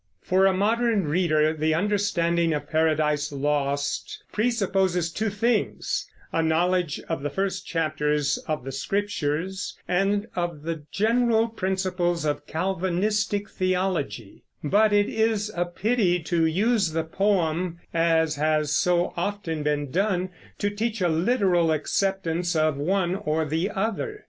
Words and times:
For 0.23 0.47
a 0.47 0.51
modern 0.53 1.07
reader 1.07 1.53
the 1.53 1.75
understanding 1.75 2.55
of 2.55 2.67
Paradise 2.71 3.31
Lost 3.31 4.23
presupposes 4.31 5.11
two 5.13 5.29
things, 5.29 6.09
a 6.31 6.41
knowledge 6.41 6.99
of 7.07 7.21
the 7.21 7.29
first 7.29 7.67
chapters 7.67 8.39
of 8.47 8.63
the 8.63 8.71
Scriptures, 8.71 9.77
and 9.87 10.25
of 10.35 10.63
the 10.63 10.85
general 10.91 11.49
principles 11.49 12.25
of 12.25 12.47
Calvinistic 12.47 13.47
theology; 13.47 14.41
but 14.63 14.91
it 14.91 15.07
is 15.07 15.51
a 15.55 15.65
pity 15.65 16.17
to 16.23 16.47
use 16.47 16.93
the 16.93 17.03
poem, 17.03 17.77
as 17.93 18.37
has 18.37 18.71
so 18.71 19.13
often 19.15 19.61
been 19.61 19.91
done, 19.91 20.29
to 20.57 20.71
teach 20.71 21.01
a 21.01 21.09
literal 21.09 21.71
acceptance 21.71 22.55
of 22.55 22.75
one 22.75 23.13
or 23.13 23.45
the 23.45 23.69
other. 23.69 24.19